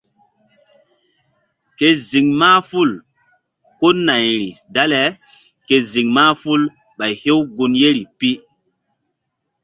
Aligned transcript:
Ke 1.77 1.89
ziŋ 2.07 2.27
mahful 2.39 2.91
ko 3.79 3.87
nayri 4.05 4.47
dale 4.73 5.03
ke 5.67 5.75
ziŋ 5.91 6.07
mahful 6.17 6.61
Ɓay 6.97 7.13
hew 7.21 7.39
gun 7.55 7.73
yeri 7.81 8.03
pi. 8.19 8.29